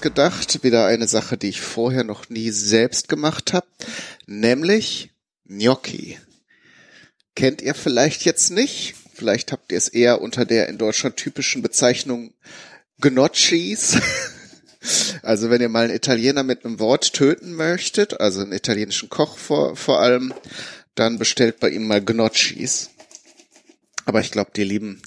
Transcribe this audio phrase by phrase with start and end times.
[0.00, 0.64] ausgedacht.
[0.64, 3.66] Wieder eine Sache, die ich vorher noch nie selbst gemacht habe.
[4.26, 5.10] Nämlich
[5.46, 6.18] Gnocchi.
[7.36, 8.94] Kennt ihr vielleicht jetzt nicht?
[9.12, 12.32] Vielleicht habt ihr es eher unter der in Deutschland typischen Bezeichnung
[13.00, 13.98] Gnocchis.
[15.20, 19.36] Also wenn ihr mal einen Italiener mit einem Wort töten möchtet, also einen italienischen Koch
[19.36, 20.32] vor, vor allem,
[20.94, 22.88] dann bestellt bei ihm mal Gnocchis.
[24.06, 25.02] Aber ich glaube, die lieben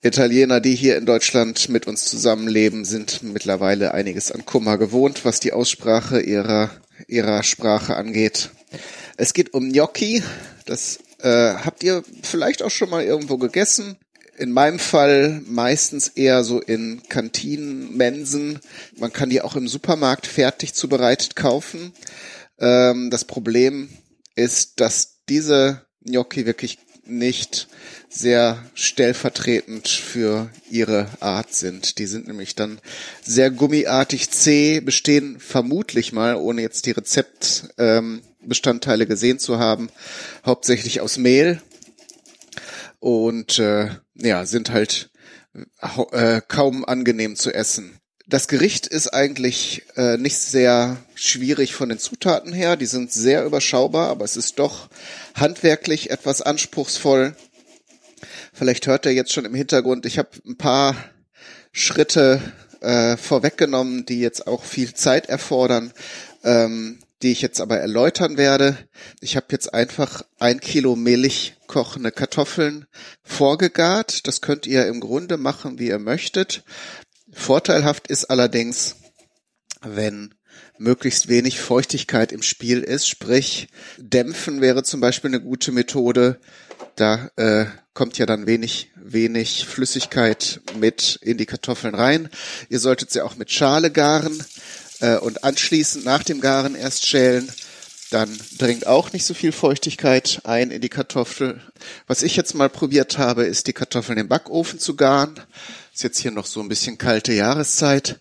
[0.00, 5.40] Italiener, die hier in Deutschland mit uns zusammenleben, sind mittlerweile einiges an Kummer gewohnt, was
[5.40, 6.70] die Aussprache ihrer,
[7.08, 8.50] ihrer Sprache angeht.
[9.16, 10.22] Es geht um Gnocchi.
[10.66, 13.96] Das äh, habt ihr vielleicht auch schon mal irgendwo gegessen.
[14.36, 18.60] In meinem Fall meistens eher so in Kantinen, Mensen.
[18.98, 21.92] Man kann die auch im Supermarkt fertig zubereitet kaufen.
[22.60, 23.88] Ähm, das Problem
[24.36, 26.78] ist, dass diese Gnocchi wirklich
[27.08, 27.68] nicht
[28.08, 31.98] sehr stellvertretend für ihre Art sind.
[31.98, 32.80] Die sind nämlich dann
[33.22, 39.90] sehr gummiartig zäh, bestehen vermutlich mal, ohne jetzt die Rezeptbestandteile ähm, gesehen zu haben,
[40.44, 41.60] hauptsächlich aus Mehl
[43.00, 45.10] und äh, ja, sind halt
[46.12, 47.98] äh, kaum angenehm zu essen.
[48.30, 52.76] Das Gericht ist eigentlich äh, nicht sehr schwierig von den Zutaten her.
[52.76, 54.90] Die sind sehr überschaubar, aber es ist doch
[55.34, 57.34] handwerklich etwas anspruchsvoll.
[58.52, 60.94] Vielleicht hört ihr jetzt schon im Hintergrund, ich habe ein paar
[61.72, 62.42] Schritte
[62.80, 65.94] äh, vorweggenommen, die jetzt auch viel Zeit erfordern,
[66.44, 68.76] ähm, die ich jetzt aber erläutern werde.
[69.22, 72.84] Ich habe jetzt einfach ein Kilo mehlig kochende Kartoffeln
[73.22, 74.26] vorgegart.
[74.26, 76.62] Das könnt ihr im Grunde machen, wie ihr möchtet.
[77.32, 78.96] Vorteilhaft ist allerdings,
[79.82, 80.34] wenn
[80.78, 83.68] möglichst wenig Feuchtigkeit im Spiel ist, sprich
[83.98, 86.40] Dämpfen wäre zum Beispiel eine gute Methode.
[86.96, 92.28] Da äh, kommt ja dann wenig, wenig Flüssigkeit mit in die Kartoffeln rein.
[92.68, 94.42] Ihr solltet sie auch mit Schale garen
[95.00, 97.50] äh, und anschließend nach dem Garen erst schälen.
[98.10, 101.60] Dann dringt auch nicht so viel Feuchtigkeit ein in die Kartoffel.
[102.06, 105.38] Was ich jetzt mal probiert habe, ist die Kartoffeln im Backofen zu garen.
[105.98, 108.20] Ist jetzt hier noch so ein bisschen kalte Jahreszeit.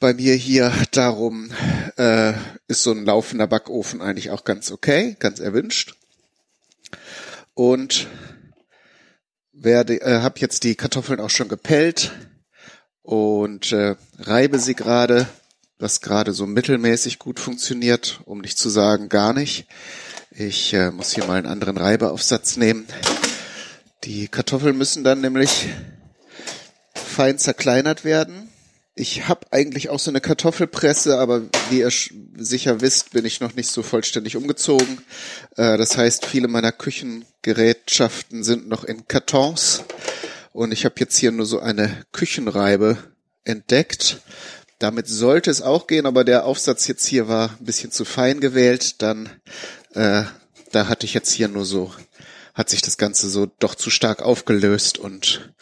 [0.00, 1.52] Bei mir hier darum
[1.96, 2.32] äh,
[2.66, 5.94] ist so ein laufender Backofen eigentlich auch ganz okay, ganz erwünscht.
[7.54, 8.08] Und
[9.52, 12.10] werde, äh, habe jetzt die Kartoffeln auch schon gepellt
[13.02, 15.28] und äh, reibe sie gerade,
[15.78, 19.68] was gerade so mittelmäßig gut funktioniert, um nicht zu sagen gar nicht.
[20.32, 22.88] Ich äh, muss hier mal einen anderen Reibeaufsatz nehmen.
[24.02, 25.68] Die Kartoffeln müssen dann nämlich
[27.18, 28.48] fein zerkleinert werden.
[28.94, 31.90] Ich habe eigentlich auch so eine Kartoffelpresse, aber wie ihr
[32.36, 35.00] sicher wisst, bin ich noch nicht so vollständig umgezogen.
[35.56, 39.82] Äh, das heißt, viele meiner Küchengerätschaften sind noch in Kartons.
[40.52, 42.98] Und ich habe jetzt hier nur so eine Küchenreibe
[43.42, 44.20] entdeckt.
[44.78, 48.38] Damit sollte es auch gehen, aber der Aufsatz jetzt hier war ein bisschen zu fein
[48.38, 49.02] gewählt.
[49.02, 49.28] Dann,
[49.94, 50.22] äh,
[50.70, 51.92] da hatte ich jetzt hier nur so,
[52.54, 55.52] hat sich das Ganze so doch zu stark aufgelöst und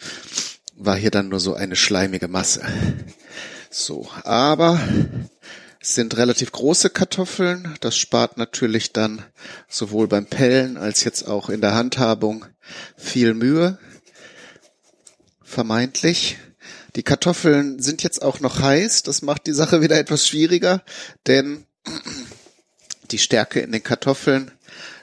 [0.77, 2.61] war hier dann nur so eine schleimige Masse.
[3.69, 4.79] So, aber
[5.81, 7.75] es sind relativ große Kartoffeln.
[7.81, 9.23] Das spart natürlich dann
[9.67, 12.45] sowohl beim Pellen als jetzt auch in der Handhabung
[12.95, 13.77] viel Mühe.
[15.43, 16.37] Vermeintlich.
[16.95, 19.03] Die Kartoffeln sind jetzt auch noch heiß.
[19.03, 20.83] Das macht die Sache wieder etwas schwieriger,
[21.25, 21.65] denn
[23.11, 24.51] die Stärke in den Kartoffeln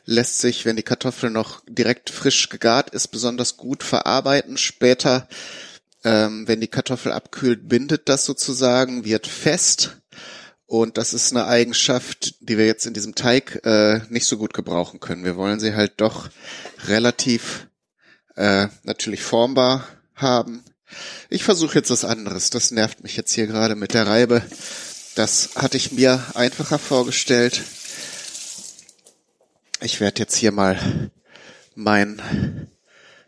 [0.05, 4.57] lässt sich, wenn die Kartoffel noch direkt frisch gegart ist, besonders gut verarbeiten.
[4.57, 5.29] Später,
[6.05, 9.97] ähm, wenn die Kartoffel abkühlt, bindet das sozusagen, wird fest.
[10.67, 14.55] Und das ist eine Eigenschaft, die wir jetzt in diesem Teig äh, nicht so gut
[14.55, 15.25] gebrauchen können.
[15.25, 16.29] Wir wollen sie halt doch
[16.87, 17.69] relativ
[18.37, 20.65] äh, natürlich formbar haben.
[21.29, 22.51] Ich versuche jetzt was anderes.
[22.51, 24.43] Das nervt mich jetzt hier gerade mit der Reibe.
[25.15, 27.63] Das hatte ich mir einfacher vorgestellt.
[29.85, 31.11] Ich werde jetzt hier mal
[31.75, 32.71] mein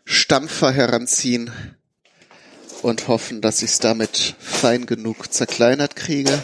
[0.05, 1.51] Stampfer heranziehen
[2.81, 6.43] und hoffen, dass ich es damit fein genug zerkleinert kriege.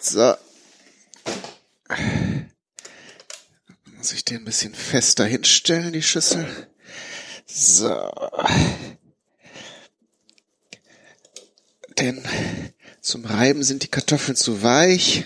[0.00, 0.34] So.
[3.96, 6.46] Muss ich den ein bisschen fester hinstellen, die Schüssel.
[7.46, 8.10] So.
[11.98, 12.22] Denn
[13.00, 15.24] zum Reiben sind die Kartoffeln zu weich.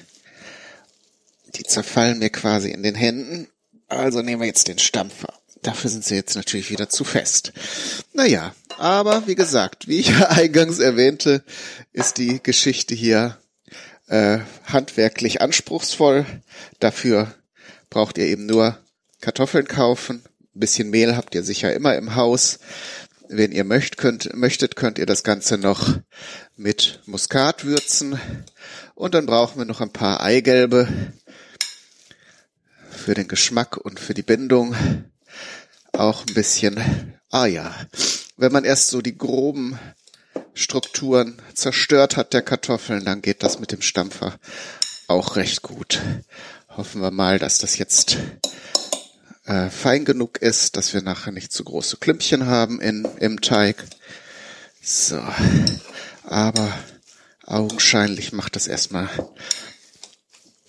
[1.54, 3.48] Die zerfallen mir quasi in den Händen.
[3.88, 5.32] Also nehmen wir jetzt den Stampfer.
[5.62, 7.52] Dafür sind sie jetzt natürlich wieder zu fest.
[8.12, 11.42] Naja, aber wie gesagt, wie ich eingangs erwähnte,
[11.92, 13.38] ist die Geschichte hier
[14.06, 16.26] äh, handwerklich anspruchsvoll.
[16.78, 17.34] Dafür
[17.90, 18.78] braucht ihr eben nur
[19.20, 20.22] Kartoffeln kaufen.
[20.54, 22.58] Ein bisschen Mehl habt ihr sicher immer im Haus.
[23.28, 25.98] wenn ihr möchtet, könnt, möchtet, könnt ihr das Ganze noch
[26.56, 28.18] mit Muskat würzen.
[28.94, 30.88] Und dann brauchen wir noch ein paar Eigelbe
[32.98, 34.74] für den Geschmack und für die Bindung.
[35.92, 37.74] Auch ein bisschen, ah ja,
[38.36, 39.78] wenn man erst so die groben
[40.54, 44.38] Strukturen zerstört hat der Kartoffeln, dann geht das mit dem Stampfer
[45.06, 46.00] auch recht gut.
[46.68, 48.18] Hoffen wir mal, dass das jetzt
[49.46, 53.82] äh, fein genug ist, dass wir nachher nicht zu große Klümpchen haben in, im Teig.
[54.82, 55.20] So,
[56.24, 56.72] aber
[57.46, 59.08] augenscheinlich macht das erstmal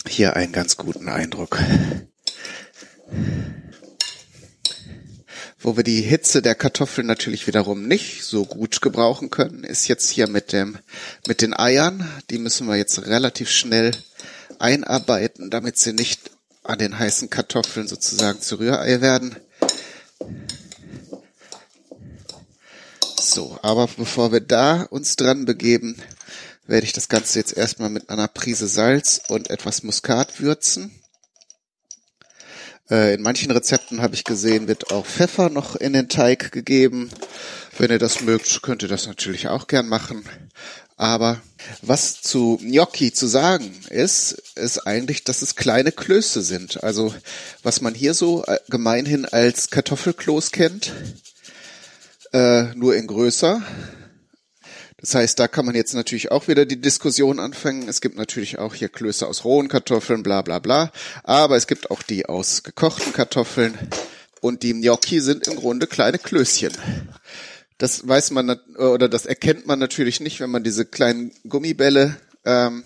[0.07, 1.59] hier einen ganz guten Eindruck.
[5.61, 10.09] Wo wir die Hitze der Kartoffeln natürlich wiederum nicht so gut gebrauchen können, ist jetzt
[10.09, 10.77] hier mit dem,
[11.27, 12.09] mit den Eiern.
[12.29, 13.91] Die müssen wir jetzt relativ schnell
[14.57, 16.31] einarbeiten, damit sie nicht
[16.63, 19.35] an den heißen Kartoffeln sozusagen zu Rührei werden.
[23.19, 25.97] So, aber bevor wir da uns dran begeben,
[26.67, 30.91] werde ich das Ganze jetzt erstmal mit einer Prise Salz und etwas Muskat würzen.
[32.89, 37.09] Äh, in manchen Rezepten habe ich gesehen, wird auch Pfeffer noch in den Teig gegeben.
[37.77, 40.23] Wenn ihr das mögt, könnt ihr das natürlich auch gern machen.
[40.97, 41.39] Aber
[41.81, 46.83] was zu Gnocchi zu sagen ist, ist eigentlich, dass es kleine Klöße sind.
[46.83, 47.13] Also
[47.63, 50.91] was man hier so äh, gemeinhin als Kartoffelkloß kennt,
[52.33, 53.61] äh, nur in größer.
[55.01, 57.87] Das heißt, da kann man jetzt natürlich auch wieder die Diskussion anfangen.
[57.87, 60.91] Es gibt natürlich auch hier Klöße aus rohen Kartoffeln, bla bla bla.
[61.23, 63.77] Aber es gibt auch die aus gekochten Kartoffeln.
[64.41, 66.73] Und die Gnocchi sind im Grunde kleine Klößchen.
[67.77, 72.83] Das weiß man oder das erkennt man natürlich nicht, wenn man diese kleinen Gummibälle ähm,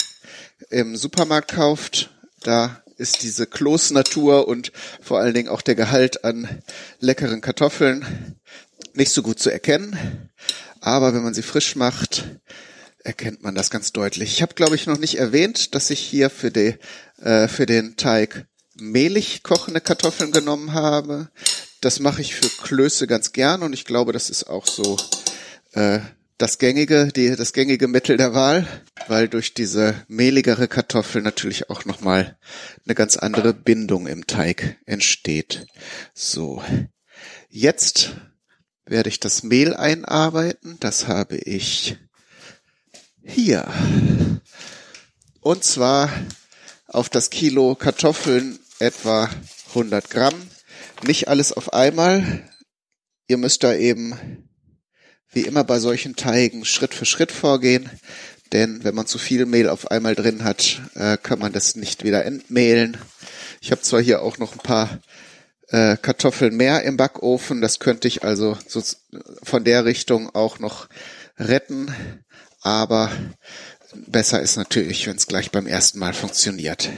[0.69, 2.12] im Supermarkt kauft.
[2.44, 4.71] Da ist diese Kloßnatur und
[5.01, 6.62] vor allen Dingen auch der Gehalt an
[7.00, 8.36] leckeren Kartoffeln
[8.94, 10.30] nicht so gut zu erkennen
[10.83, 12.25] aber wenn man sie frisch macht,
[13.06, 14.33] erkennt man das ganz deutlich.
[14.33, 16.75] Ich habe, glaube ich, noch nicht erwähnt, dass ich hier für, die,
[17.21, 21.30] äh, für den Teig mehlig kochende Kartoffeln genommen habe.
[21.80, 24.97] Das mache ich für Klöße ganz gern und ich glaube, das ist auch so
[25.71, 26.00] äh,
[26.38, 28.68] das gängige, die, das gängige Mittel der Wahl,
[29.07, 32.38] weil durch diese mehligere Kartoffel natürlich auch nochmal
[32.83, 35.65] eine ganz andere Bindung im Teig entsteht.
[36.13, 36.62] So.
[37.50, 38.18] Jetzt
[38.85, 40.77] werde ich das Mehl einarbeiten.
[40.80, 41.97] Das habe ich
[43.24, 43.68] hier.
[45.39, 46.09] Und zwar
[46.88, 49.30] auf das Kilo Kartoffeln etwa
[49.69, 50.35] 100 Gramm.
[51.06, 52.50] Nicht alles auf einmal.
[53.27, 54.47] Ihr müsst da eben,
[55.31, 57.89] wie immer bei solchen Teigen, Schritt für Schritt vorgehen.
[58.51, 62.03] Denn wenn man zu viel Mehl auf einmal drin hat, äh, kann man das nicht
[62.03, 62.97] wieder entmehlen.
[63.62, 65.00] Ich habe zwar hier auch noch ein paar
[65.73, 67.59] äh, Kartoffeln mehr im Backofen.
[67.59, 68.81] Das könnte ich also so
[69.41, 70.87] von der Richtung auch noch
[71.37, 71.93] retten.
[72.61, 73.11] Aber
[74.07, 76.89] besser ist natürlich, wenn es gleich beim ersten Mal funktioniert.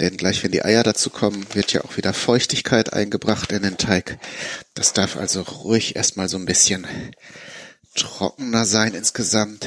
[0.00, 3.76] Denn gleich wenn die Eier dazu kommen, wird ja auch wieder Feuchtigkeit eingebracht in den
[3.76, 4.18] Teig.
[4.74, 6.86] Das darf also ruhig erstmal so ein bisschen
[7.94, 9.66] trockener sein insgesamt.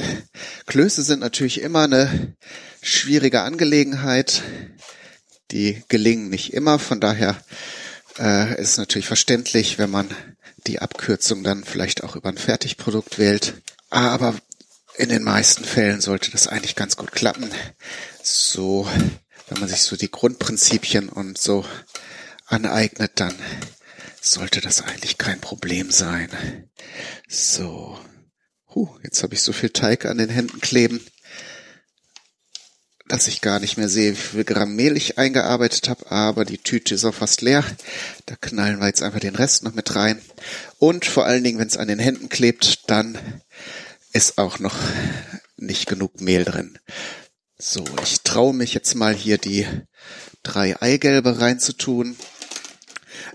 [0.66, 2.36] Klöße sind natürlich immer eine
[2.82, 4.42] schwierige Angelegenheit.
[5.50, 7.36] Die gelingen nicht immer, von daher
[8.18, 10.08] äh, ist natürlich verständlich, wenn man
[10.66, 13.54] die Abkürzung dann vielleicht auch über ein Fertigprodukt wählt.
[13.90, 14.34] Aber
[14.96, 17.50] in den meisten Fällen sollte das eigentlich ganz gut klappen.
[18.22, 18.88] So,
[19.48, 21.64] wenn man sich so die Grundprinzipien und so
[22.46, 23.34] aneignet, dann
[24.20, 26.30] sollte das eigentlich kein Problem sein.
[27.28, 27.98] So.
[28.74, 31.00] Huh, jetzt habe ich so viel Teig an den Händen kleben
[33.08, 36.58] dass ich gar nicht mehr sehe, wie viel Gramm Mehl ich eingearbeitet habe, aber die
[36.58, 37.64] Tüte ist auch fast leer.
[38.26, 40.20] Da knallen wir jetzt einfach den Rest noch mit rein.
[40.78, 43.18] Und vor allen Dingen, wenn es an den Händen klebt, dann
[44.12, 44.76] ist auch noch
[45.56, 46.78] nicht genug Mehl drin.
[47.58, 49.66] So, ich traue mich jetzt mal hier die
[50.42, 52.16] drei Eigelbe reinzutun.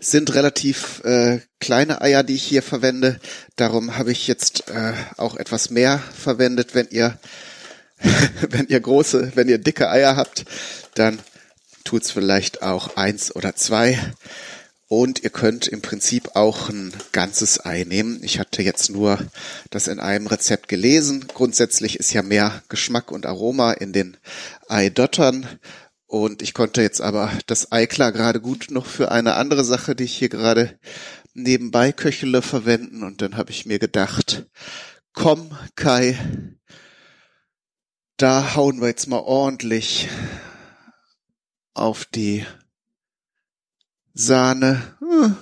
[0.01, 3.19] Sind relativ äh, kleine Eier, die ich hier verwende.
[3.55, 6.75] Darum habe ich jetzt äh, auch etwas mehr verwendet.
[6.75, 7.19] Wenn ihr
[8.49, 10.45] wenn ihr große, wenn ihr dicke Eier habt,
[10.95, 11.19] dann
[11.83, 13.99] tut's vielleicht auch eins oder zwei.
[14.87, 18.21] Und ihr könnt im Prinzip auch ein ganzes Ei nehmen.
[18.23, 19.19] Ich hatte jetzt nur
[19.69, 21.27] das in einem Rezept gelesen.
[21.27, 24.17] Grundsätzlich ist ja mehr Geschmack und Aroma in den
[24.67, 25.47] Eidottern.
[26.07, 29.95] Und ich konnte jetzt aber das Ei klar gerade gut noch für eine andere Sache,
[29.95, 30.79] die ich hier gerade
[31.35, 33.03] nebenbei köchele, verwenden.
[33.03, 34.47] Und dann habe ich mir gedacht,
[35.13, 36.17] komm Kai,
[38.21, 40.09] da hauen wir jetzt mal ordentlich
[41.73, 42.45] auf die
[44.13, 44.97] Sahne.
[44.99, 45.37] Hm.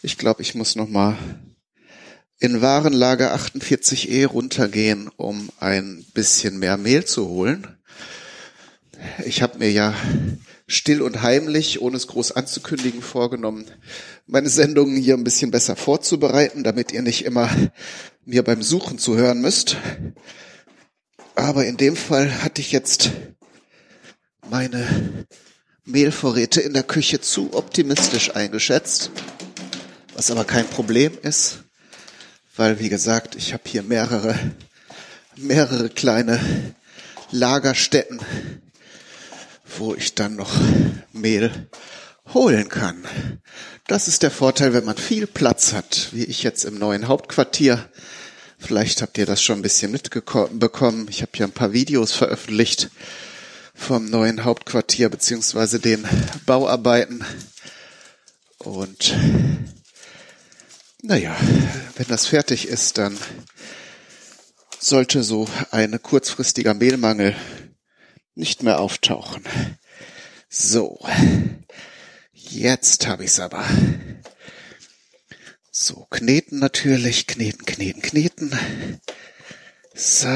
[0.00, 1.18] Ich glaube, ich muss noch mal
[2.38, 7.66] in Warenlager 48e runtergehen, um ein bisschen mehr Mehl zu holen.
[9.24, 9.94] Ich habe mir ja
[10.68, 13.66] still und heimlich, ohne es groß anzukündigen, vorgenommen,
[14.26, 17.50] meine Sendungen hier ein bisschen besser vorzubereiten, damit ihr nicht immer
[18.24, 19.76] mir beim Suchen zu hören müsst.
[21.34, 23.10] Aber in dem Fall hatte ich jetzt
[24.48, 25.26] meine
[25.84, 29.10] Mehlvorräte in der Küche zu optimistisch eingeschätzt,
[30.14, 31.64] was aber kein Problem ist,
[32.56, 34.38] weil wie gesagt, ich habe hier mehrere
[35.36, 36.40] mehrere kleine
[37.30, 38.20] Lagerstätten,
[39.78, 40.52] wo ich dann noch
[41.12, 41.68] Mehl
[42.32, 43.04] holen kann.
[43.86, 47.88] Das ist der Vorteil, wenn man viel Platz hat, wie ich jetzt im neuen Hauptquartier.
[48.64, 51.06] Vielleicht habt ihr das schon ein bisschen mitbekommen.
[51.10, 52.88] Ich habe hier ein paar Videos veröffentlicht
[53.74, 56.08] vom neuen Hauptquartier beziehungsweise den
[56.46, 57.22] Bauarbeiten.
[58.56, 59.14] Und
[61.02, 61.36] naja,
[61.96, 63.18] wenn das fertig ist, dann
[64.78, 67.36] sollte so ein kurzfristiger Mehlmangel
[68.34, 69.44] nicht mehr auftauchen.
[70.48, 71.06] So,
[72.32, 73.62] jetzt habe ich's aber.
[75.76, 78.56] So, kneten natürlich, kneten, kneten, kneten.
[79.92, 80.28] So,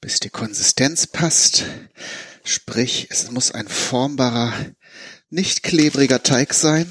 [0.00, 1.66] bis die Konsistenz passt.
[2.42, 4.54] Sprich, es muss ein formbarer,
[5.28, 6.88] nicht klebriger Teig sein.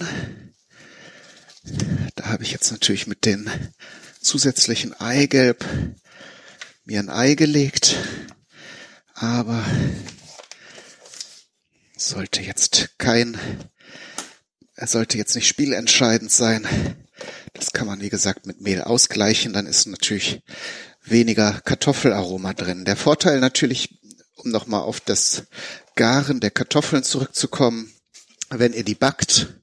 [2.13, 3.49] Da habe ich jetzt natürlich mit den
[4.21, 5.65] zusätzlichen Eigelb
[6.83, 7.97] mir ein Ei gelegt,
[9.15, 9.65] aber
[11.97, 13.39] sollte jetzt kein,
[14.75, 16.67] er sollte jetzt nicht spielentscheidend sein.
[17.53, 19.53] Das kann man, wie gesagt, mit Mehl ausgleichen.
[19.53, 20.41] Dann ist natürlich
[21.03, 22.85] weniger Kartoffelaroma drin.
[22.85, 23.99] Der Vorteil natürlich,
[24.35, 25.43] um nochmal auf das
[25.95, 27.93] Garen der Kartoffeln zurückzukommen,
[28.49, 29.53] wenn ihr die backt,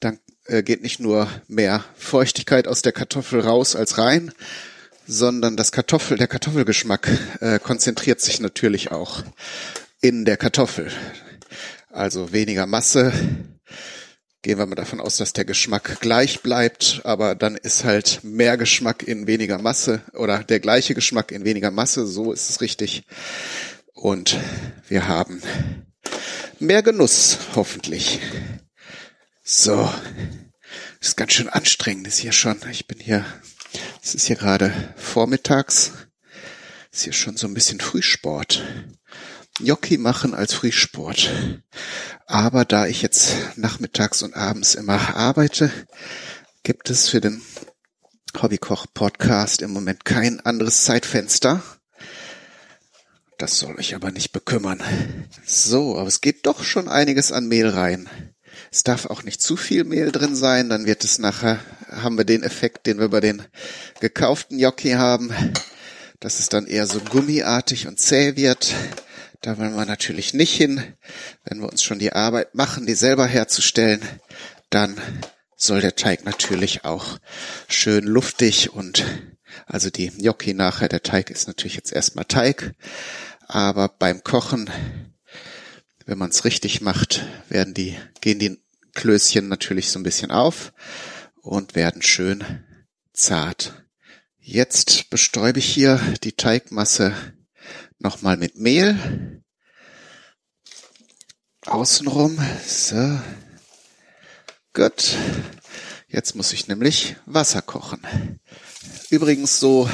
[0.00, 4.32] dann äh, geht nicht nur mehr Feuchtigkeit aus der Kartoffel raus als rein,
[5.06, 7.08] sondern das Kartoffel, der Kartoffelgeschmack
[7.40, 9.22] äh, konzentriert sich natürlich auch
[10.00, 10.90] in der Kartoffel.
[11.90, 13.12] Also weniger Masse,
[14.42, 18.56] gehen wir mal davon aus, dass der Geschmack gleich bleibt, aber dann ist halt mehr
[18.56, 23.04] Geschmack in weniger Masse oder der gleiche Geschmack in weniger Masse, so ist es richtig.
[23.92, 24.38] Und
[24.88, 25.42] wir haben
[26.58, 28.20] mehr Genuss, hoffentlich.
[29.42, 29.92] So,
[31.00, 32.58] ist ganz schön anstrengend, ist hier schon.
[32.70, 33.26] Ich bin hier,
[34.02, 35.92] es ist hier gerade vormittags,
[36.92, 38.62] ist hier schon so ein bisschen Frühsport.
[39.60, 41.30] Gnocchi machen als Frühsport.
[42.26, 45.70] Aber da ich jetzt nachmittags und abends immer arbeite,
[46.62, 47.42] gibt es für den
[48.40, 51.62] Hobbykoch Podcast im Moment kein anderes Zeitfenster.
[53.38, 54.82] Das soll euch aber nicht bekümmern.
[55.46, 58.08] So, aber es geht doch schon einiges an Mehl rein.
[58.70, 62.24] Es darf auch nicht zu viel Mehl drin sein, dann wird es nachher, haben wir
[62.24, 63.42] den Effekt, den wir bei den
[64.00, 65.32] gekauften Gnocchi haben,
[66.20, 68.74] dass es dann eher so gummiartig und zäh wird.
[69.40, 70.94] Da wollen wir natürlich nicht hin.
[71.44, 74.00] Wenn wir uns schon die Arbeit machen, die selber herzustellen,
[74.68, 75.00] dann
[75.56, 77.18] soll der Teig natürlich auch
[77.68, 79.04] schön luftig und
[79.66, 82.74] also die Gnocchi nachher, der Teig ist natürlich jetzt erstmal Teig,
[83.46, 84.70] aber beim Kochen,
[86.06, 88.58] wenn man es richtig macht, werden die, gehen die
[88.94, 90.72] Klößchen natürlich so ein bisschen auf
[91.42, 92.44] und werden schön
[93.12, 93.84] zart.
[94.38, 97.14] Jetzt bestäube ich hier die Teigmasse
[98.00, 99.42] nochmal mit Mehl.
[101.66, 102.38] Außenrum.
[102.66, 103.20] So.
[104.72, 105.16] Gut.
[106.08, 108.40] Jetzt muss ich nämlich Wasser kochen.
[109.10, 109.88] Übrigens so,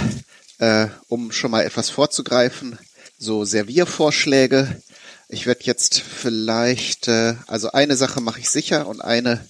[0.59, 2.79] äh, um schon mal etwas vorzugreifen,
[3.19, 4.81] so Serviervorschläge.
[5.29, 9.47] Ich werde jetzt vielleicht, äh, also eine Sache mache ich sicher und eine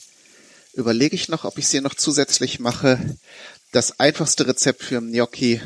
[0.72, 3.16] überlege ich noch, ob ich sie noch zusätzlich mache.
[3.72, 5.60] Das einfachste Rezept für Gnocchi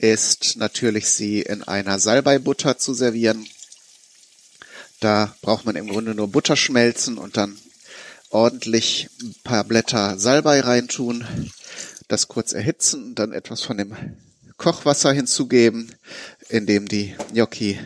[0.00, 3.46] ist natürlich sie in einer Salbeibutter zu servieren.
[4.98, 7.58] Da braucht man im Grunde nur Butter schmelzen und dann
[8.30, 11.26] ordentlich ein paar Blätter Salbei reintun,
[12.08, 13.94] das kurz erhitzen, dann etwas von dem
[14.56, 15.94] Kochwasser hinzugeben,
[16.48, 17.78] in dem die Gnocchi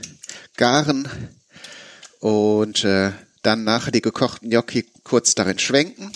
[0.57, 1.09] garen
[2.21, 6.13] und äh, dann nachher die gekochten Gnocchi kurz darin schwenken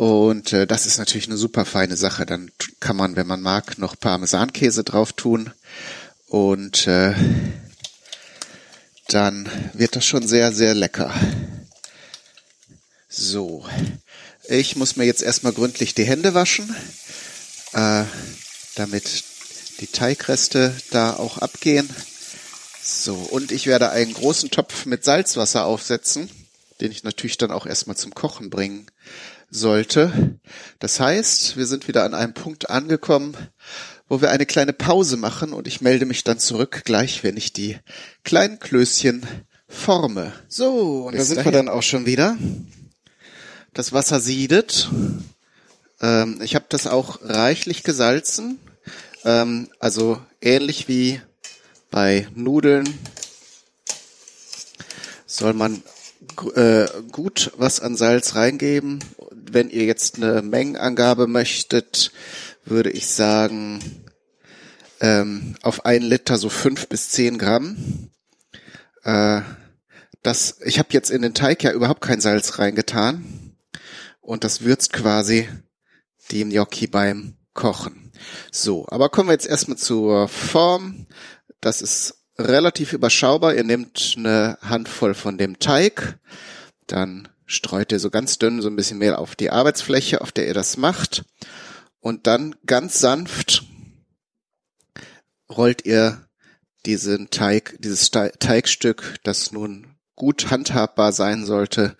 [0.00, 2.24] und äh, das ist natürlich eine super feine Sache.
[2.24, 5.52] Dann kann man, wenn man mag, noch Parmesankäse drauf tun.
[6.26, 7.12] Und äh,
[9.08, 11.12] dann wird das schon sehr, sehr lecker.
[13.10, 13.66] So,
[14.48, 16.74] ich muss mir jetzt erstmal gründlich die Hände waschen,
[17.74, 18.04] äh,
[18.76, 19.24] damit
[19.80, 21.90] die Teigreste da auch abgehen.
[22.82, 26.30] So, und ich werde einen großen Topf mit Salzwasser aufsetzen
[26.80, 28.86] den ich natürlich dann auch erstmal zum Kochen bringen
[29.50, 30.38] sollte.
[30.78, 33.36] Das heißt, wir sind wieder an einem Punkt angekommen,
[34.08, 37.52] wo wir eine kleine Pause machen und ich melde mich dann zurück gleich, wenn ich
[37.52, 37.78] die
[38.24, 39.26] kleinen Klößchen
[39.68, 40.32] forme.
[40.48, 41.52] So, und Bis da sind dahin.
[41.52, 42.36] wir dann auch schon wieder.
[43.72, 44.88] Das Wasser siedet.
[46.00, 48.58] Ähm, ich habe das auch reichlich gesalzen.
[49.24, 51.20] Ähm, also ähnlich wie
[51.90, 52.92] bei Nudeln
[55.26, 55.82] soll man
[56.54, 59.02] äh, gut was an Salz reingeben.
[59.32, 62.12] Wenn ihr jetzt eine Mengenangabe möchtet,
[62.64, 63.80] würde ich sagen,
[65.00, 68.10] ähm, auf ein Liter so fünf bis zehn Gramm.
[69.02, 69.42] Äh,
[70.22, 73.56] das, ich habe jetzt in den Teig ja überhaupt kein Salz reingetan
[74.20, 75.48] und das würzt quasi
[76.30, 78.12] die Gnocchi beim Kochen.
[78.52, 81.06] So, aber kommen wir jetzt erstmal zur Form.
[81.60, 83.54] Das ist relativ überschaubar.
[83.54, 86.18] Ihr nehmt eine Handvoll von dem Teig,
[86.86, 90.46] dann streut ihr so ganz dünn so ein bisschen Mehl auf die Arbeitsfläche, auf der
[90.46, 91.24] ihr das macht.
[92.00, 93.64] Und dann ganz sanft
[95.48, 96.26] rollt ihr
[96.86, 101.96] diesen Teig, dieses Teigstück, das nun gut handhabbar sein sollte,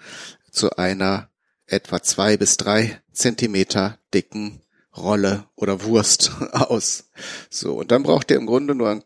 [0.51, 1.31] zu einer
[1.67, 4.63] etwa zwei bis drei Zentimeter dicken
[4.97, 7.11] Rolle oder Wurst aus.
[7.49, 9.05] So, und dann braucht ihr im Grunde nur ein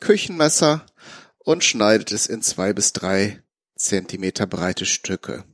[0.00, 0.86] Küchenmesser
[1.38, 3.42] und schneidet es in zwei bis drei
[3.76, 5.44] Zentimeter breite Stücke.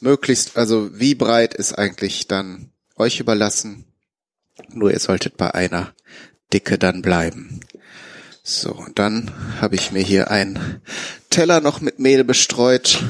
[0.00, 3.84] Möglichst, also wie breit ist eigentlich dann euch überlassen.
[4.68, 5.94] Nur ihr solltet bei einer
[6.52, 7.60] Dicke dann bleiben.
[8.42, 10.80] So, dann habe ich mir hier einen
[11.30, 13.02] Teller noch mit Mehl bestreut,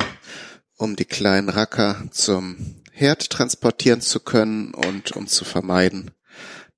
[0.76, 6.13] um die kleinen Racker zum Herd transportieren zu können und um zu vermeiden,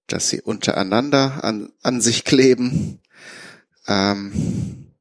[0.09, 3.01] dass sie untereinander an, an sich kleben.
[3.89, 4.93] Ähm,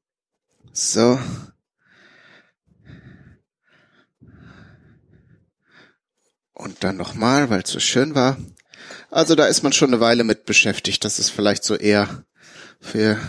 [0.71, 1.19] so.
[6.53, 8.37] Und dann nochmal, weil es so schön war.
[9.11, 11.03] Also da ist man schon eine Weile mit beschäftigt.
[11.03, 12.23] Das ist vielleicht so eher
[12.79, 13.19] für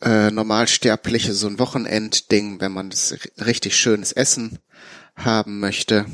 [0.00, 4.58] äh, Normalsterbliche so ein Wochenendding, wenn man das richtig schönes Essen
[5.14, 6.06] haben möchte.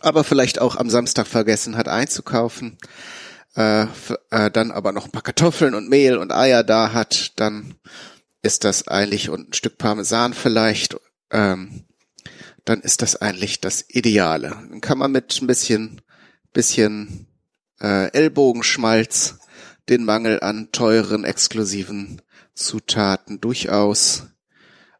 [0.00, 2.78] Aber vielleicht auch am Samstag vergessen hat einzukaufen
[3.54, 3.86] äh,
[4.30, 7.74] äh, dann aber noch ein paar Kartoffeln und Mehl und Eier da hat, dann
[8.42, 10.96] ist das eigentlich und ein Stück Parmesan vielleicht,
[11.30, 11.84] ähm,
[12.64, 14.50] dann ist das eigentlich das Ideale.
[14.70, 16.00] Dann kann man mit ein bisschen,
[16.52, 17.26] bisschen
[17.80, 19.38] äh, Ellbogenschmalz
[19.88, 22.20] den Mangel an teuren, exklusiven
[22.54, 24.24] Zutaten durchaus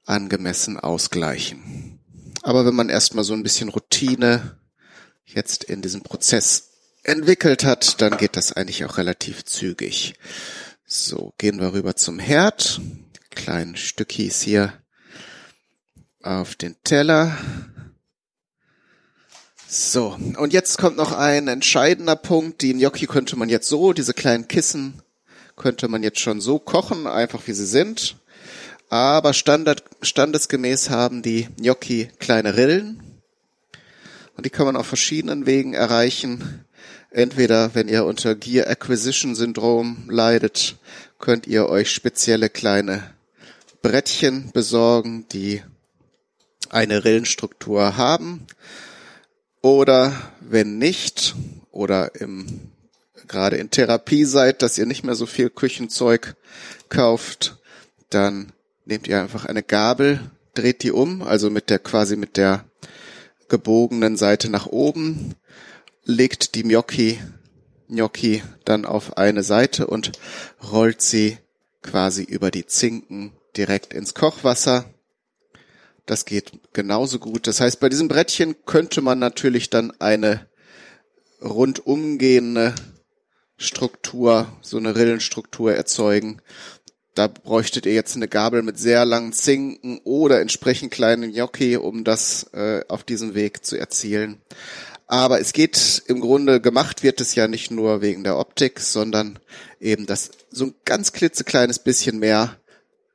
[0.04, 2.00] angemessen ausgleichen.
[2.42, 4.58] Aber wenn man erstmal so ein bisschen Routine
[5.26, 6.70] jetzt in diesem Prozess
[7.08, 10.14] entwickelt hat, dann geht das eigentlich auch relativ zügig.
[10.84, 12.80] So, gehen wir rüber zum Herd.
[13.30, 14.72] Kleinen Stückis hier
[16.22, 17.36] auf den Teller.
[19.66, 22.62] So, und jetzt kommt noch ein entscheidender Punkt.
[22.62, 25.02] Die Gnocchi könnte man jetzt so, diese kleinen Kissen
[25.56, 28.16] könnte man jetzt schon so kochen, einfach wie sie sind.
[28.88, 33.20] Aber Standard, standesgemäß haben die Gnocchi kleine Rillen.
[34.36, 36.64] Und die kann man auf verschiedenen Wegen erreichen.
[37.10, 40.76] Entweder, wenn ihr unter Gear Acquisition Syndrom leidet,
[41.18, 43.02] könnt ihr euch spezielle kleine
[43.80, 45.62] Brettchen besorgen, die
[46.68, 48.46] eine Rillenstruktur haben.
[49.62, 51.34] Oder wenn nicht,
[51.70, 52.72] oder im,
[53.26, 56.36] gerade in Therapie seid, dass ihr nicht mehr so viel Küchenzeug
[56.90, 57.56] kauft,
[58.10, 58.52] dann
[58.84, 60.20] nehmt ihr einfach eine Gabel,
[60.54, 62.64] dreht die um, also mit der, quasi mit der
[63.48, 65.34] gebogenen Seite nach oben,
[66.08, 67.20] legt die Gnocchi,
[67.88, 70.12] Gnocchi dann auf eine Seite und
[70.72, 71.36] rollt sie
[71.82, 74.86] quasi über die Zinken direkt ins Kochwasser.
[76.06, 77.46] Das geht genauso gut.
[77.46, 80.48] Das heißt, bei diesem Brettchen könnte man natürlich dann eine
[81.42, 82.74] rundumgehende
[83.58, 86.40] Struktur, so eine Rillenstruktur erzeugen.
[87.14, 92.04] Da bräuchtet ihr jetzt eine Gabel mit sehr langen Zinken oder entsprechend kleinen Gnocchi, um
[92.04, 94.40] das äh, auf diesem Weg zu erzielen.
[95.08, 99.38] Aber es geht im Grunde, gemacht wird es ja nicht nur wegen der Optik, sondern
[99.80, 102.58] eben, dass so ein ganz klitzekleines bisschen mehr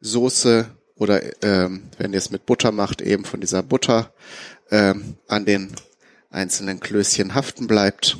[0.01, 4.11] Soße oder ähm, wenn ihr es mit Butter macht, eben von dieser Butter
[4.71, 5.71] ähm, an den
[6.31, 8.17] einzelnen Klößchen haften bleibt.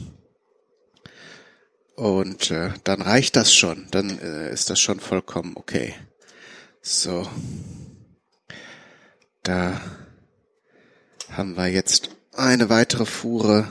[1.95, 3.87] Und äh, dann reicht das schon.
[3.89, 5.95] Dann äh, ist das schon vollkommen okay.
[6.81, 7.27] So.
[9.41, 9.81] Da
[11.29, 13.67] haben wir jetzt eine weitere Fuhre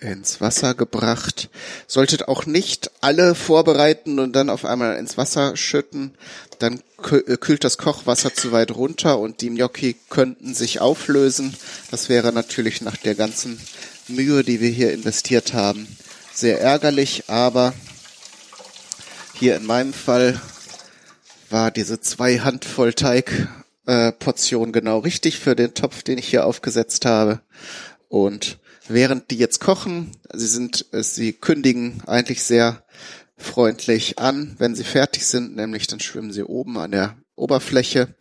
[0.00, 1.48] ins Wasser gebracht.
[1.86, 6.14] Solltet auch nicht alle vorbereiten und dann auf einmal ins Wasser schütten.
[6.58, 11.56] Dann äh, kühlt das Kochwasser zu weit runter und die Gnocchi könnten sich auflösen.
[11.90, 13.60] Das wäre natürlich nach der ganzen
[14.08, 15.86] Mühe, die wir hier investiert haben,
[16.32, 17.24] sehr ärgerlich.
[17.28, 17.72] Aber
[19.32, 20.40] hier in meinem Fall
[21.50, 23.48] war diese zwei Handvoll Teig
[23.86, 27.40] äh, Portion genau richtig für den Topf, den ich hier aufgesetzt habe.
[28.08, 32.84] Und während die jetzt kochen, sie sind, äh, sie kündigen eigentlich sehr
[33.36, 38.14] freundlich an, wenn sie fertig sind, nämlich dann schwimmen sie oben an der Oberfläche.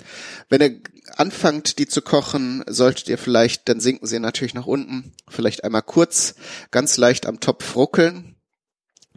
[0.50, 0.82] Wenn ihr
[1.18, 5.84] anfangt, die zu kochen, solltet ihr vielleicht, dann sinken sie natürlich nach unten, vielleicht einmal
[5.84, 6.36] kurz,
[6.72, 8.36] ganz leicht am Topf ruckeln.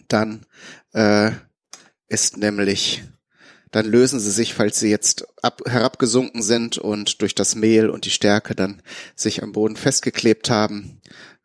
[0.08, 0.44] Dann
[0.92, 1.32] äh,
[2.08, 3.02] ist nämlich
[3.72, 8.04] dann lösen sie sich, falls sie jetzt ab, herabgesunken sind und durch das Mehl und
[8.04, 8.82] die Stärke dann
[9.14, 11.00] sich am Boden festgeklebt haben.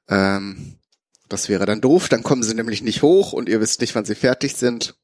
[0.08, 0.78] Ähm,
[1.30, 4.06] das wäre dann doof, dann kommen sie nämlich nicht hoch und ihr wisst nicht, wann
[4.06, 4.96] sie fertig sind.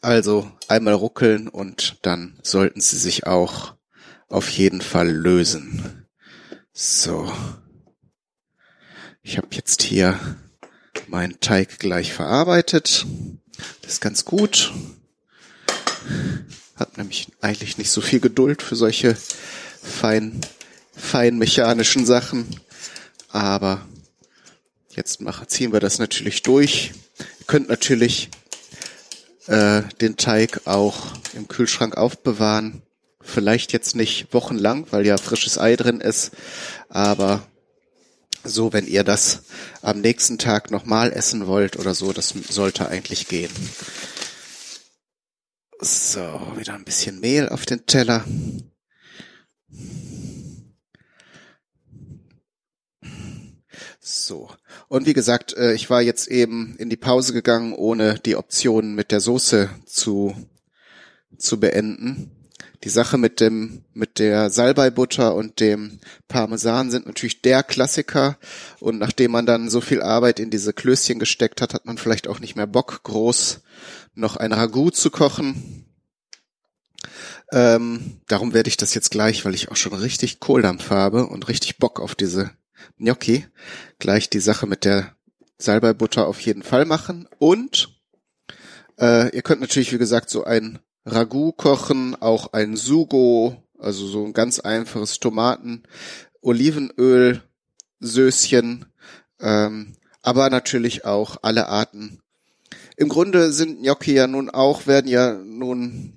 [0.00, 3.74] Also einmal ruckeln und dann sollten sie sich auch
[4.28, 6.06] auf jeden Fall lösen.
[6.72, 7.30] So.
[9.22, 10.18] Ich habe jetzt hier
[11.06, 13.06] meinen Teig gleich verarbeitet.
[13.82, 14.72] Das ist ganz gut.
[16.76, 19.16] Hat nämlich eigentlich nicht so viel Geduld für solche
[19.82, 20.40] fein,
[20.96, 22.46] fein mechanischen Sachen.
[23.28, 23.86] Aber
[24.90, 26.92] jetzt machen, ziehen wir das natürlich durch.
[27.40, 28.30] Ihr könnt natürlich
[29.46, 32.82] äh, den Teig auch im Kühlschrank aufbewahren.
[33.20, 36.32] Vielleicht jetzt nicht wochenlang, weil ja frisches Ei drin ist,
[36.88, 37.46] aber
[38.44, 39.42] so, wenn ihr das
[39.82, 43.52] am nächsten Tag nochmal essen wollt oder so, das sollte eigentlich gehen.
[45.84, 46.20] So,
[46.56, 48.24] wieder ein bisschen Mehl auf den Teller.
[53.98, 54.48] So.
[54.86, 58.94] Und wie gesagt, äh, ich war jetzt eben in die Pause gegangen, ohne die Option
[58.94, 60.36] mit der Soße zu,
[61.36, 62.30] zu beenden.
[62.84, 68.38] Die Sache mit dem, mit der Salbeibutter und dem Parmesan sind natürlich der Klassiker.
[68.78, 72.28] Und nachdem man dann so viel Arbeit in diese Klößchen gesteckt hat, hat man vielleicht
[72.28, 73.62] auch nicht mehr Bock, groß
[74.14, 75.86] noch ein Ragout zu kochen.
[77.50, 81.48] Ähm, darum werde ich das jetzt gleich, weil ich auch schon richtig Kohldampf habe und
[81.48, 82.50] richtig Bock auf diese
[82.98, 83.46] Gnocchi,
[83.98, 85.14] gleich die Sache mit der
[85.58, 87.28] Salbeibutter auf jeden Fall machen.
[87.38, 88.00] Und
[88.98, 94.24] äh, ihr könnt natürlich, wie gesagt, so ein Ragout kochen, auch ein Sugo, also so
[94.24, 95.82] ein ganz einfaches Tomaten,
[96.40, 97.42] Olivenöl,
[98.00, 98.86] Söschen,
[99.40, 102.21] ähm, aber natürlich auch alle Arten
[102.96, 106.12] im Grunde sind Gnocchi ja nun auch, werden ja nun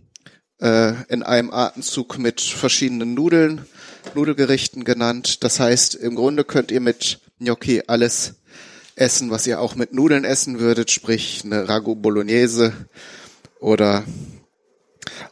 [0.59, 3.65] äh, in einem Atemzug mit verschiedenen Nudeln,
[4.13, 5.43] Nudelgerichten genannt.
[5.43, 8.35] Das heißt, im Grunde könnt ihr mit Gnocchi alles
[8.95, 12.73] essen, was ihr auch mit Nudeln essen würdet, sprich eine Ragu Bolognese
[13.59, 14.03] oder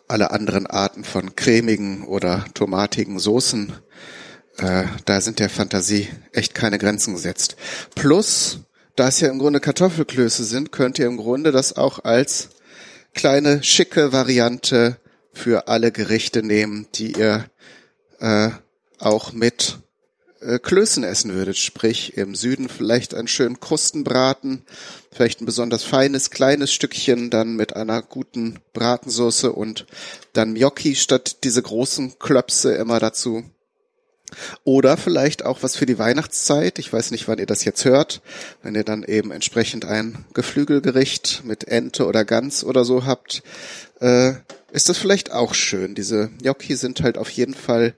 [0.08, 3.74] alle anderen Arten von cremigen oder tomatigen Soßen.
[4.58, 7.56] Äh, da sind der Fantasie echt keine Grenzen gesetzt.
[7.96, 8.60] Plus,
[8.96, 12.50] da es ja im Grunde Kartoffelklöße sind, könnt ihr im Grunde das auch als
[13.14, 14.98] kleine schicke Variante
[15.34, 17.46] für alle Gerichte nehmen, die ihr
[18.20, 18.50] äh,
[19.00, 19.80] auch mit
[20.42, 21.58] äh, Klößen essen würdet.
[21.58, 24.64] Sprich, im Süden vielleicht einen schönen Krustenbraten,
[25.12, 29.86] vielleicht ein besonders feines, kleines Stückchen, dann mit einer guten Bratensoße und
[30.34, 33.44] dann Gnocchi statt diese großen Klöpse immer dazu.
[34.64, 36.80] Oder vielleicht auch was für die Weihnachtszeit.
[36.80, 38.22] Ich weiß nicht, wann ihr das jetzt hört.
[38.62, 43.44] Wenn ihr dann eben entsprechend ein Geflügelgericht mit Ente oder Gans oder so habt,
[44.00, 44.34] äh,
[44.72, 45.96] ist das vielleicht auch schön.
[45.96, 47.94] Diese Gnocchi sind halt auf jeden Fall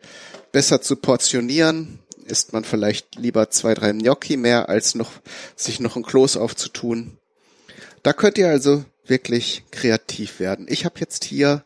[0.52, 2.00] besser zu portionieren.
[2.26, 5.12] Isst man vielleicht lieber zwei, drei Gnocchi mehr, als noch,
[5.56, 7.18] sich noch ein Kloß aufzutun.
[8.04, 10.66] Da könnt ihr also wirklich kreativ werden.
[10.70, 11.64] Ich habe jetzt hier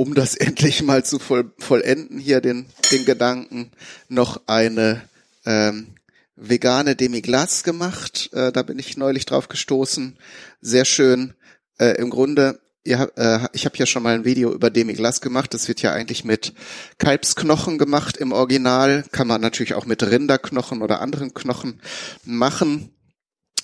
[0.00, 3.70] um das endlich mal zu voll, vollenden, hier den, den Gedanken,
[4.08, 5.02] noch eine
[5.44, 5.88] ähm,
[6.36, 8.30] vegane Demi-Glace gemacht.
[8.32, 10.18] Äh, da bin ich neulich drauf gestoßen.
[10.62, 11.34] Sehr schön.
[11.78, 15.52] Äh, Im Grunde, ihr, äh, ich habe ja schon mal ein Video über Demi-Glace gemacht.
[15.52, 16.54] Das wird ja eigentlich mit
[16.96, 19.04] Kalbsknochen gemacht im Original.
[19.12, 21.82] Kann man natürlich auch mit Rinderknochen oder anderen Knochen
[22.24, 22.94] machen.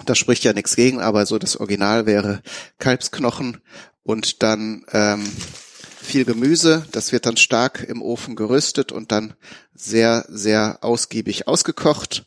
[0.04, 2.42] Da spricht ja nichts gegen, aber so das Original wäre
[2.78, 3.62] Kalbsknochen
[4.02, 5.24] und dann ähm,
[6.06, 6.86] viel Gemüse.
[6.92, 9.34] Das wird dann stark im Ofen geröstet und dann
[9.74, 12.24] sehr, sehr ausgiebig ausgekocht.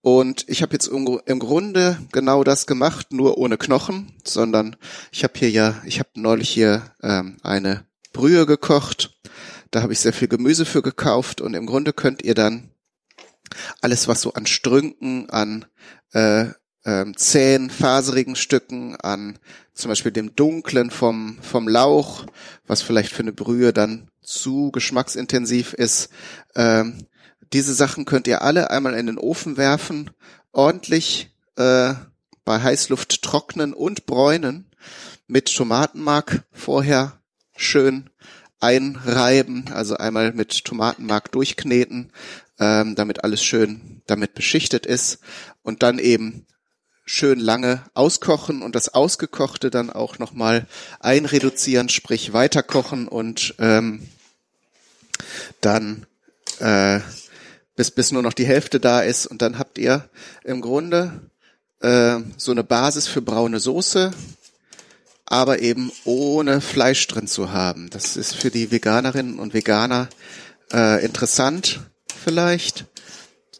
[0.00, 4.76] Und ich habe jetzt im Grunde genau das gemacht, nur ohne Knochen, sondern
[5.10, 9.18] ich habe hier ja, ich habe neulich hier ähm, eine Brühe gekocht.
[9.72, 12.70] Da habe ich sehr viel Gemüse für gekauft und im Grunde könnt ihr dann
[13.80, 15.66] alles, was so an Strünken, an
[16.12, 16.46] äh,
[16.86, 19.38] ähm, zähen, faserigen Stücken, an
[19.74, 22.24] zum Beispiel dem Dunklen vom, vom Lauch,
[22.66, 26.08] was vielleicht für eine Brühe dann zu geschmacksintensiv ist.
[26.54, 27.06] Ähm,
[27.52, 30.10] diese Sachen könnt ihr alle einmal in den Ofen werfen,
[30.52, 31.94] ordentlich äh,
[32.44, 34.70] bei Heißluft trocknen und bräunen
[35.26, 37.20] mit Tomatenmark vorher
[37.56, 38.10] schön
[38.60, 42.12] einreiben, also einmal mit Tomatenmark durchkneten,
[42.58, 45.18] ähm, damit alles schön damit beschichtet ist
[45.62, 46.46] und dann eben
[47.06, 50.66] schön lange auskochen und das Ausgekochte dann auch nochmal
[51.00, 54.08] einreduzieren, sprich weiterkochen und ähm,
[55.60, 56.04] dann
[56.58, 57.00] äh,
[57.76, 60.08] bis, bis nur noch die Hälfte da ist und dann habt ihr
[60.44, 61.30] im Grunde
[61.80, 64.10] äh, so eine Basis für braune Soße,
[65.26, 67.88] aber eben ohne Fleisch drin zu haben.
[67.90, 70.08] Das ist für die Veganerinnen und Veganer
[70.72, 71.80] äh, interessant
[72.24, 72.86] vielleicht,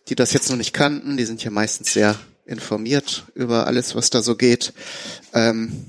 [0.09, 1.16] die das jetzt noch nicht kannten.
[1.16, 4.72] Die sind ja meistens sehr informiert über alles, was da so geht.
[5.35, 5.85] Ähm,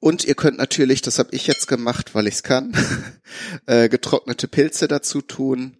[0.00, 2.74] und ihr könnt natürlich, das habe ich jetzt gemacht, weil ich es kann,
[3.66, 5.76] äh, getrocknete Pilze dazu tun.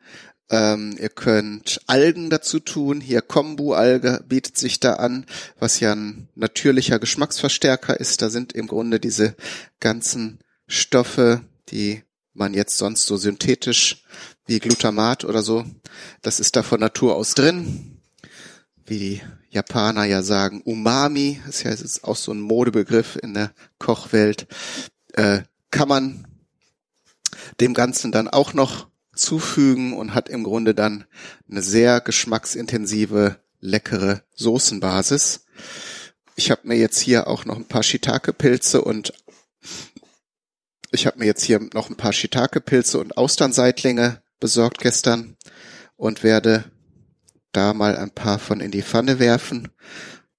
[0.50, 3.00] Ähm, ihr könnt Algen dazu tun.
[3.00, 5.24] Hier Kombu-Alge bietet sich da an,
[5.58, 8.20] was ja ein natürlicher Geschmacksverstärker ist.
[8.20, 9.36] Da sind im Grunde diese
[9.78, 12.02] ganzen Stoffe, die
[12.34, 14.04] man jetzt sonst so synthetisch
[14.46, 15.64] wie Glutamat oder so,
[16.20, 17.89] das ist da von Natur aus drin
[18.90, 23.52] wie die Japaner ja sagen, Umami, ist ja ist auch so ein Modebegriff in der
[23.78, 24.46] Kochwelt,
[25.12, 26.26] äh, kann man
[27.60, 31.04] dem Ganzen dann auch noch zufügen und hat im Grunde dann
[31.48, 35.44] eine sehr geschmacksintensive, leckere Soßenbasis.
[36.34, 39.12] Ich habe mir jetzt hier auch noch ein paar Shiitake-Pilze und
[40.90, 45.36] ich habe mir jetzt hier noch ein paar Shiitake-Pilze und Austernseitlinge besorgt gestern
[45.96, 46.64] und werde
[47.52, 49.68] da mal ein paar von in die Pfanne werfen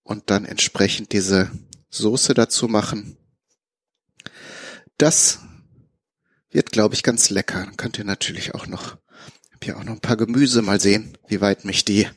[0.03, 1.51] und dann entsprechend diese
[1.89, 3.17] Soße dazu machen.
[4.97, 5.39] Das
[6.51, 7.71] wird, glaube ich, ganz lecker.
[7.77, 8.97] Könnt ihr natürlich auch noch,
[9.51, 12.07] habe hier auch noch ein paar Gemüse, mal sehen, wie weit mich die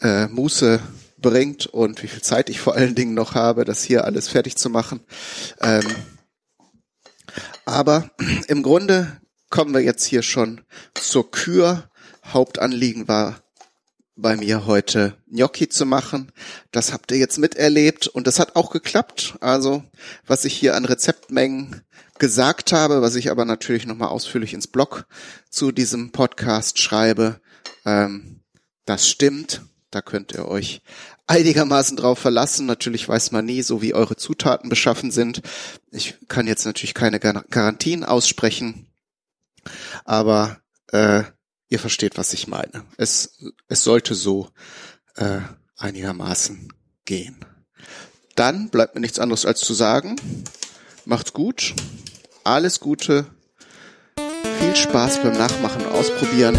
[0.00, 0.80] äh, Muße
[1.18, 4.56] bringt und wie viel Zeit ich vor allen Dingen noch habe, das hier alles fertig
[4.56, 5.00] zu machen.
[5.60, 5.86] Ähm,
[7.64, 8.10] aber
[8.48, 9.20] im Grunde
[9.50, 10.62] kommen wir jetzt hier schon
[10.94, 11.90] zur Kür.
[12.24, 13.43] Hauptanliegen war
[14.16, 16.32] bei mir heute Gnocchi zu machen.
[16.70, 19.36] Das habt ihr jetzt miterlebt und das hat auch geklappt.
[19.40, 19.82] Also
[20.26, 21.82] was ich hier an Rezeptmengen
[22.18, 25.06] gesagt habe, was ich aber natürlich nochmal ausführlich ins Blog
[25.50, 27.40] zu diesem Podcast schreibe,
[27.84, 28.40] ähm,
[28.84, 29.62] das stimmt.
[29.90, 30.82] Da könnt ihr euch
[31.26, 32.66] einigermaßen drauf verlassen.
[32.66, 35.40] Natürlich weiß man nie, so wie eure Zutaten beschaffen sind.
[35.92, 38.88] Ich kann jetzt natürlich keine Garantien aussprechen,
[40.04, 41.22] aber äh,
[41.74, 42.84] ihr versteht, was ich meine.
[42.96, 44.48] Es, es sollte so
[45.16, 45.40] äh,
[45.76, 46.72] einigermaßen
[47.04, 47.44] gehen.
[48.36, 50.16] Dann bleibt mir nichts anderes als zu sagen.
[51.04, 51.74] Macht's gut.
[52.44, 53.26] Alles Gute.
[54.60, 56.56] Viel Spaß beim Nachmachen und Ausprobieren.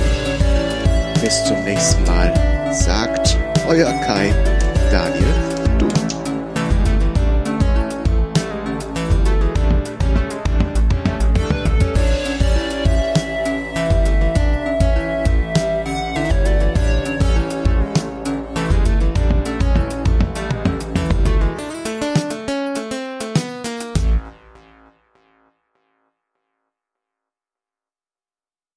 [1.21, 2.33] Bis zum nächsten Mal.
[2.73, 4.33] Sagt euer Kai.